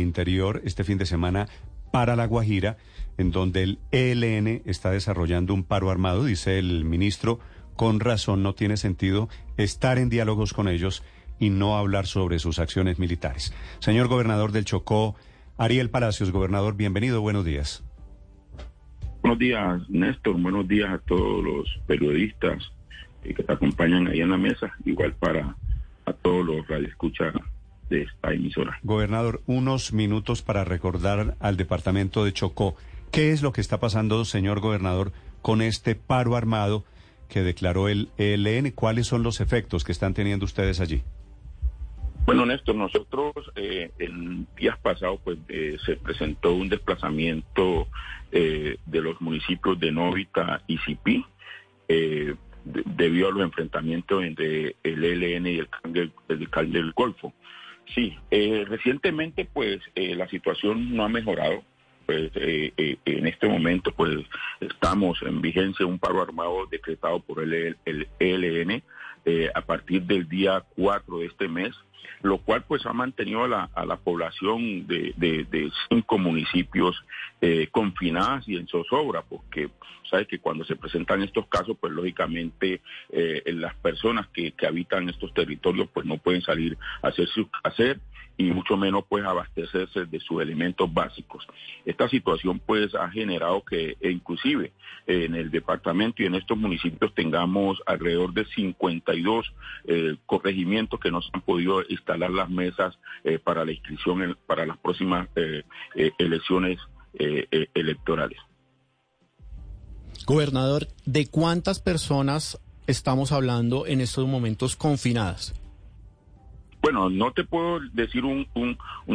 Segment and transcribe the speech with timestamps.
[0.00, 1.48] Interior este fin de semana
[1.92, 2.76] para La Guajira,
[3.18, 7.40] en donde el ELN está desarrollando un paro armado, dice el ministro,
[7.76, 11.02] con razón no tiene sentido estar en diálogos con ellos
[11.38, 13.54] y no hablar sobre sus acciones militares.
[13.78, 15.16] Señor gobernador del Chocó,
[15.56, 17.84] Ariel Palacios, gobernador, bienvenido, buenos días.
[19.22, 22.72] Buenos días, Néstor, buenos días a todos los periodistas
[23.22, 25.56] que te acompañan ahí en la mesa, igual para
[26.06, 27.34] a todos los radioescuchas
[27.90, 28.78] de esta emisora.
[28.82, 32.74] Gobernador, unos minutos para recordar al departamento de Chocó.
[33.12, 36.84] ¿Qué es lo que está pasando, señor gobernador, con este paro armado
[37.28, 38.70] que declaró el ELN?
[38.70, 41.02] ¿Cuáles son los efectos que están teniendo ustedes allí?
[42.26, 47.88] Bueno, Néstor, nosotros eh, en días pasados pues eh, se presentó un desplazamiento
[48.30, 51.24] eh, de los municipios de Novita y Cipí
[51.88, 55.68] eh, debido a los enfrentamientos entre el ELN y el
[56.28, 57.32] alcalde del Golfo.
[57.94, 61.62] Sí, eh, recientemente pues eh, la situación no ha mejorado.
[62.06, 64.18] Pues eh, en este momento pues
[64.60, 68.82] estamos en vigencia un paro armado decretado por el, el ELN
[69.54, 71.72] a partir del día 4 de este mes
[72.22, 77.02] lo cual pues ha mantenido a la, a la población de, de, cinco municipios
[77.40, 79.70] eh, confinadas y en zozobra, porque
[80.10, 85.08] sabes que cuando se presentan estos casos, pues lógicamente eh, las personas que, que habitan
[85.08, 88.00] estos territorios pues no pueden salir a hacer su hacer
[88.40, 91.46] y mucho menos pues abastecerse de sus elementos básicos.
[91.84, 94.72] Esta situación pues ha generado que e inclusive
[95.06, 99.52] en el departamento y en estos municipios tengamos alrededor de 52
[99.88, 104.64] eh, corregimientos que nos han podido instalar las mesas eh, para la inscripción en, para
[104.64, 105.62] las próximas eh,
[105.94, 106.78] eh elecciones
[107.74, 108.38] electorales.
[110.26, 115.59] Gobernador, ¿de cuántas personas estamos hablando en estos momentos confinadas?
[116.92, 118.48] Bueno, no te puedo decir un,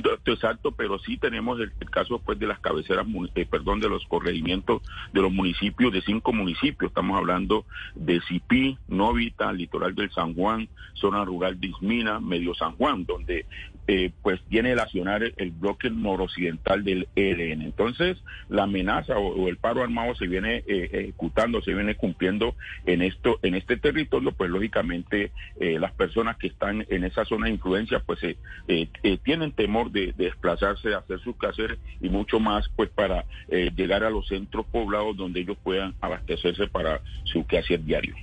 [0.00, 3.90] dato exacto, pero sí tenemos el, el caso pues de las cabeceras, eh, perdón, de
[3.90, 4.80] los corregimientos
[5.12, 6.88] de los municipios, de cinco municipios.
[6.88, 12.72] Estamos hablando de Cipí, Novita, Litoral del San Juan, zona rural de Ismina, Medio San
[12.76, 13.44] Juan, donde
[13.88, 17.62] eh, pues tiene el accionar el, bloque noroccidental del ELN.
[17.62, 18.18] Entonces,
[18.50, 22.54] la amenaza o, el paro armado se viene eh, ejecutando, se viene cumpliendo
[22.84, 27.46] en esto, en este territorio, pues lógicamente eh, las personas que están en esa zona
[27.46, 28.88] de influencia, pues eh,
[29.24, 34.04] tienen temor de, de, desplazarse, a hacer sus quehaceres y mucho más, pues para llegar
[34.04, 38.14] a los centros poblados donde ellos puedan abastecerse para su quehacer diario.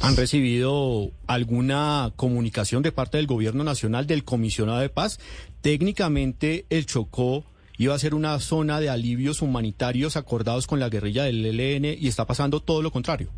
[0.00, 5.18] ¿Han recibido alguna comunicación de parte del gobierno nacional del comisionado de paz?
[5.60, 7.44] Técnicamente el Chocó
[7.78, 12.06] iba a ser una zona de alivios humanitarios acordados con la guerrilla del ELN y
[12.06, 13.30] está pasando todo lo contrario.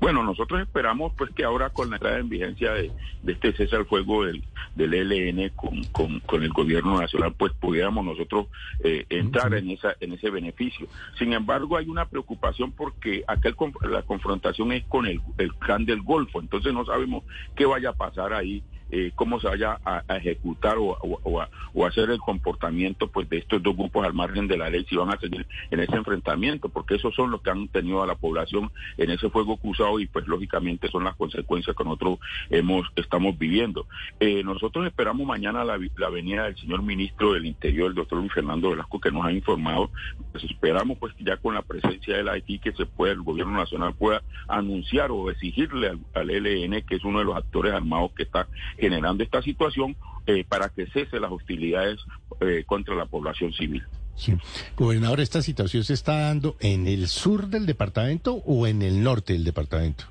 [0.00, 2.90] Bueno, nosotros esperamos pues que ahora con la entrada en vigencia de,
[3.26, 4.42] este cese al fuego del,
[4.74, 5.50] del ELN
[5.92, 8.46] con, con, el gobierno nacional, pues pudiéramos nosotros
[8.82, 10.88] eh, entrar en esa en ese beneficio.
[11.18, 15.84] Sin embargo, hay una preocupación porque acá el, la confrontación es con el, el clan
[15.84, 17.24] del Golfo, entonces no sabemos
[17.54, 21.48] qué vaya a pasar ahí eh, cómo se vaya a, ejecutar o, o, o, a,
[21.74, 24.96] o, hacer el comportamiento pues de estos dos grupos al margen de la ley si
[24.96, 28.14] van a seguir en ese enfrentamiento, porque esos son los que han tenido a la
[28.14, 32.18] población en ese fuego cruzado y pues lógicamente son las consecuencias que nosotros
[32.50, 33.86] hemos estamos viviendo.
[34.18, 38.32] Eh, nosotros esperamos mañana la, la, venida del señor ministro del Interior, el doctor Luis
[38.32, 39.90] Fernando Velasco, que nos ha informado,
[40.32, 43.94] pues esperamos pues ya con la presencia del Haití que se pueda, el gobierno nacional
[43.94, 48.24] pueda anunciar o exigirle al, al ELN, que es uno de los actores armados que
[48.24, 48.48] está
[48.80, 49.96] generando esta situación
[50.26, 52.00] eh, para que cese las hostilidades
[52.40, 53.82] eh, contra la población civil.
[54.16, 54.34] Sí.
[54.76, 59.32] Gobernador, ¿esta situación se está dando en el sur del departamento o en el norte
[59.32, 60.04] del departamento?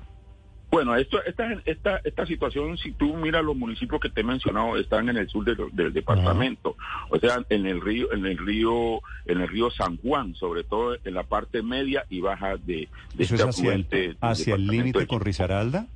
[0.70, 4.76] Bueno, esto, esta, esta, esta situación, si tú miras los municipios que te he mencionado,
[4.76, 6.76] están en el sur de, del departamento,
[7.08, 10.96] o sea, en el río, en el río, en el río San Juan, sobre todo
[11.04, 14.66] en la parte media y baja de, de ¿Eso este es hacia el, hacia el
[14.68, 15.88] límite con Risaralda?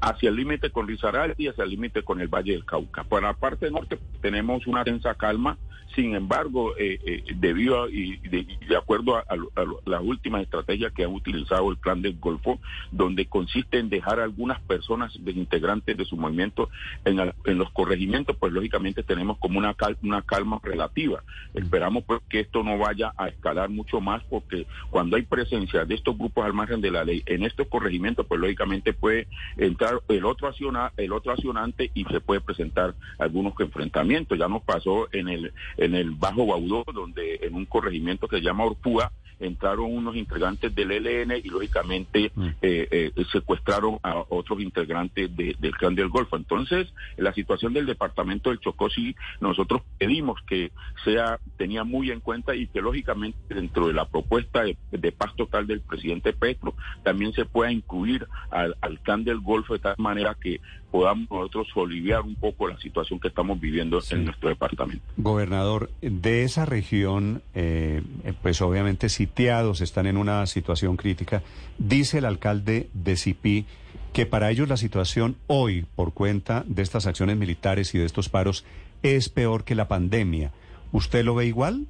[0.00, 3.04] Hacia el límite con Risaralda y hacia el límite con el Valle del Cauca.
[3.04, 5.56] Por la parte norte tenemos una tensa calma,
[5.94, 10.42] sin embargo, eh, eh, debido a, y de, de acuerdo a, a, a, la última
[10.42, 15.16] estrategia que ha utilizado el plan del Golfo, donde consiste en dejar a algunas personas
[15.24, 16.68] de integrantes de su movimiento
[17.04, 21.22] en, los corregimientos, pues lógicamente tenemos como una, una calma relativa.
[21.54, 25.94] Esperamos pues que esto no vaya a escalar mucho más, porque cuando hay presencia de
[25.94, 30.26] estos grupos al margen de la ley en estos corregimientos, pues lógicamente puede entrar el
[30.26, 34.15] otro, acciona, el otro accionante y se puede presentar algunos enfrentamientos.
[34.16, 38.42] Ya nos pasó en el, en el Bajo Baudó, donde en un corregimiento que se
[38.42, 42.46] llama Orpúa, entraron unos integrantes del ELN y lógicamente Mm.
[42.62, 46.36] eh, eh, secuestraron a otros integrantes de- del clan del Golfo.
[46.36, 50.72] Entonces, la situación del departamento del Chocó sí, nosotros pedimos que
[51.04, 55.36] sea tenía muy en cuenta y que lógicamente dentro de la propuesta de, de paz
[55.36, 59.96] total del presidente Petro también se pueda incluir al, al clan del Golfo de tal
[59.98, 60.60] manera que
[60.96, 64.14] podamos nosotros aliviar un poco la situación que estamos viviendo Sí.
[64.14, 65.04] en nuestro departamento.
[65.18, 68.00] Gobernador, de esa región, eh,
[68.40, 71.42] pues obviamente sitiados, están en una situación crítica.
[71.76, 73.66] Dice el alcalde de Cipí
[74.14, 78.30] que para ellos la situación hoy, por cuenta de estas acciones militares y de estos
[78.30, 78.64] paros,
[79.02, 80.52] es peor que la pandemia.
[80.92, 81.84] ¿Usted lo ve igual?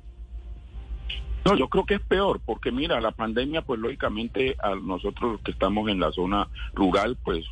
[1.46, 5.52] No, yo creo que es peor, porque mira, la pandemia, pues lógicamente a nosotros que
[5.52, 7.44] estamos en la zona rural, pues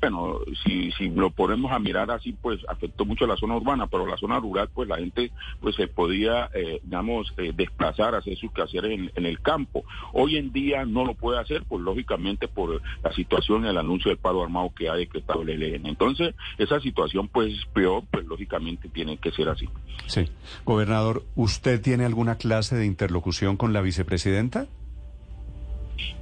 [0.00, 3.86] bueno, si, si lo ponemos a mirar así, pues afectó mucho a la zona urbana,
[3.86, 8.36] pero la zona rural, pues la gente pues se podía, eh, digamos, eh, desplazar, hacer
[8.36, 9.84] sus quehaceres en, en el campo.
[10.12, 14.18] Hoy en día no lo puede hacer, pues lógicamente por la situación el anuncio del
[14.18, 15.86] paro armado que ha decretado el ELN.
[15.86, 19.68] Entonces, esa situación pues es peor, pues lógicamente tiene que ser así.
[20.06, 20.28] Sí.
[20.64, 24.66] Gobernador, ¿usted tiene alguna clase de interlocución con la vicepresidenta?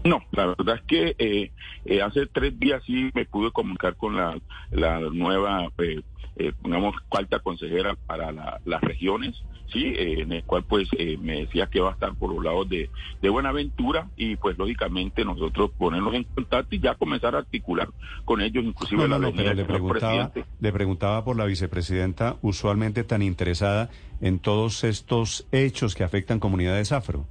[0.05, 1.53] No, la verdad es que eh,
[1.85, 4.39] eh, hace tres días sí me pude comunicar con la,
[4.71, 6.01] la nueva, eh,
[6.37, 11.17] eh, digamos, cuarta consejera para la- las regiones, sí, eh, en el cual pues eh,
[11.21, 12.91] me decía que va a estar por los lados de,
[13.21, 17.89] de Buenaventura y pues lógicamente nosotros ponernos en contacto y ya comenzar a articular
[18.25, 23.05] con ellos, inclusive No, la no, pero le preguntaba, le preguntaba por la vicepresidenta, usualmente
[23.05, 23.91] tan interesada
[24.21, 27.27] en todos estos hechos que afectan comunidades afro.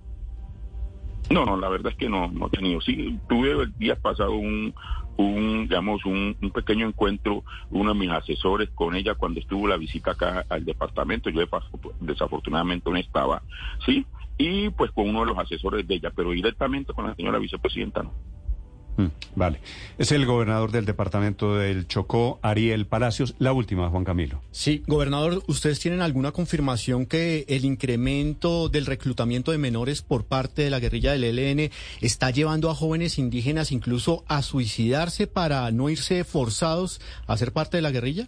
[1.30, 2.82] No, no, la verdad es que no, no he tenido.
[2.82, 4.74] Sí, tuve el día pasado un,
[5.18, 10.12] un digamos, un, pequeño encuentro, uno de mis asesores con ella cuando estuvo la visita
[10.12, 11.30] acá al departamento.
[11.30, 11.42] Yo
[12.00, 13.44] desafortunadamente no estaba,
[13.86, 14.06] sí,
[14.38, 18.04] y pues con uno de los asesores de ella, pero directamente con la señora vicepresidenta
[18.04, 18.14] no.
[19.00, 19.62] Mm, Vale.
[19.98, 23.34] Es el gobernador del departamento del Chocó, Ariel Palacios.
[23.40, 24.42] La última, Juan Camilo.
[24.52, 30.64] Sí, gobernador, ¿ustedes tienen alguna confirmación que el incremento del reclutamiento de menores por parte
[30.64, 35.90] de la guerrilla del ELN está llevando a jóvenes indígenas incluso a suicidarse para no
[35.90, 38.28] irse forzados a ser parte de la guerrilla?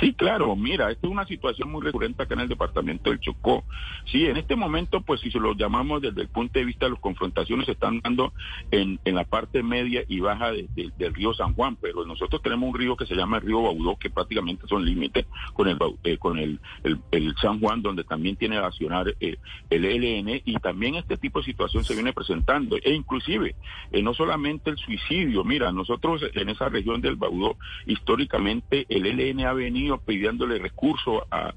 [0.00, 3.64] Sí, claro, mira, esta es una situación muy recurrente acá en el departamento del Chocó.
[4.10, 6.92] Sí, en este momento, pues si se lo llamamos desde el punto de vista de
[6.92, 8.32] las confrontaciones, se están dando
[8.70, 12.40] en, en la parte media y baja de- de- del río San Juan, pero nosotros
[12.42, 15.76] tenemos un río que se llama el río Baudó, que prácticamente son límites con el
[16.04, 19.36] eh, con el, el- el San Juan, donde también tiene que accionar eh,
[19.68, 23.54] el ELN, y también este tipo de situación se viene presentando, e inclusive,
[23.92, 29.40] eh, no solamente el suicidio, mira, nosotros en esa región del Baudó, históricamente el ELN
[29.46, 31.54] ha venido pidiéndole recursos a,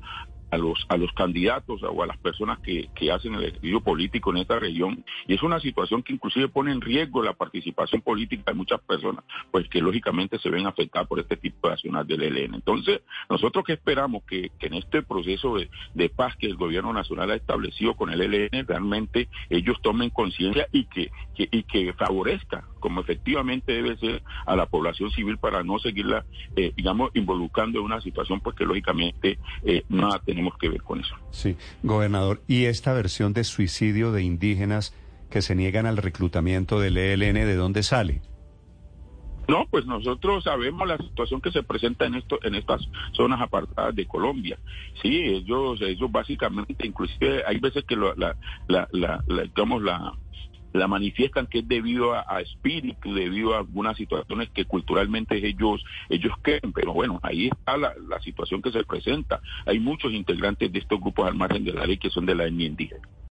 [0.53, 4.31] a los a los candidatos o a las personas que, que hacen el ejercicio político
[4.31, 5.03] en esta región.
[5.27, 9.23] Y es una situación que inclusive pone en riesgo la participación política de muchas personas
[9.51, 13.65] pues que lógicamente se ven afectadas por este tipo de acciones del ELN entonces nosotros
[13.65, 17.95] que esperamos que, en este proceso de, de paz que el gobierno nacional ha establecido
[17.95, 23.73] con el ELN realmente ellos tomen conciencia y que, que y que favorezca como efectivamente
[23.73, 26.25] debe ser a la población civil para no seguirla
[26.55, 30.99] eh, digamos involucrando en una situación pues que lógicamente eh, nada tenemos que ver con
[30.99, 31.15] eso.
[31.31, 32.41] Sí, gobernador.
[32.47, 34.93] ¿Y esta versión de suicidio de indígenas
[35.29, 38.21] que se niegan al reclutamiento del ELN, de dónde sale?
[39.47, 42.81] No, pues nosotros sabemos la situación que se presenta en esto, en estas
[43.11, 44.57] zonas apartadas de Colombia.
[45.01, 48.35] Sí, ellos, ellos básicamente, inclusive hay veces que lo- la,
[48.67, 50.13] la, la, la- digamos la
[50.73, 56.33] la manifiestan que es debido a, espíritu, debido a algunas situaciones que culturalmente ellos ellos
[56.41, 59.41] creen, pero bueno, ahí está la, la situación que se presenta.
[59.65, 62.45] Hay muchos integrantes de estos grupos al margen de la ley que son de la
[62.45, 63.07] etnia indígena.